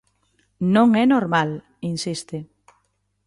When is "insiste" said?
1.91-2.37